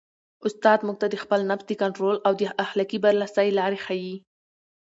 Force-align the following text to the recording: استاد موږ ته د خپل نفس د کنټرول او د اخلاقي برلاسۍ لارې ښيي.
استاد 0.47 0.79
موږ 0.85 0.97
ته 1.01 1.07
د 1.09 1.15
خپل 1.23 1.39
نفس 1.51 1.65
د 1.67 1.71
کنټرول 1.81 2.15
او 2.27 2.33
د 2.39 2.41
اخلاقي 2.63 2.97
برلاسۍ 3.05 3.47
لارې 3.59 3.79
ښيي. 3.85 4.15